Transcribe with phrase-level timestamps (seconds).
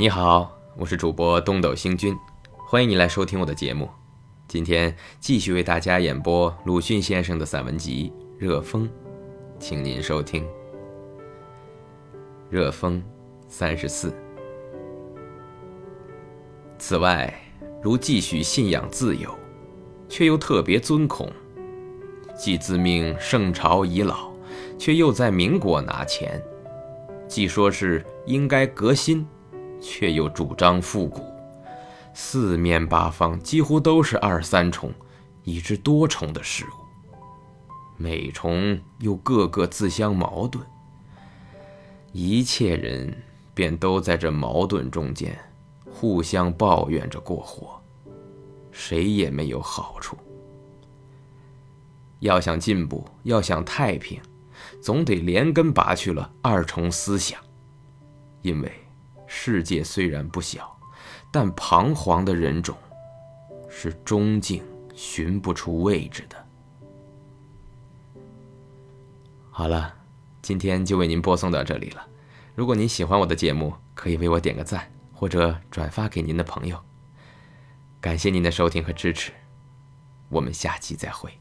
[0.00, 2.16] 你好，我是主播东斗星君，
[2.56, 3.86] 欢迎你来收听我的节目。
[4.48, 8.88] 今天继续为大家演播鲁迅先生的散文集《热风》，
[9.58, 10.42] 请您收听
[12.48, 12.96] 《热风》
[13.46, 14.10] 三十四。
[16.78, 17.30] 此外，
[17.82, 19.30] 如继续信仰自由，
[20.08, 21.28] 却又特别尊孔；
[22.34, 24.32] 既自命圣朝已老，
[24.78, 26.40] 却又在民国拿钱；
[27.28, 29.28] 既说是应该革新。
[29.80, 31.22] 却又主张复古，
[32.12, 34.92] 四面八方几乎都是二三重，
[35.44, 37.22] 以致多重的事物，
[37.96, 40.64] 每重又个个自相矛盾，
[42.12, 43.16] 一切人
[43.54, 45.38] 便都在这矛盾中间，
[45.90, 47.80] 互相抱怨着过活，
[48.70, 50.16] 谁也没有好处。
[52.18, 54.20] 要想进步，要想太平，
[54.82, 57.40] 总得连根拔去了二重思想，
[58.42, 58.70] 因为。
[59.42, 60.78] 世界虽然不小，
[61.30, 62.76] 但彷徨的人种
[63.70, 64.62] 是终竟
[64.94, 66.36] 寻不出位置的。
[69.50, 69.94] 好了，
[70.42, 72.06] 今天就为您播送到这里了。
[72.54, 76.78] 如果您喜欢我的节目，可以为我点个赞，或者转发给您的朋友。
[77.98, 79.32] 感谢您的收听和支持，
[80.28, 81.32] 我们下期再会。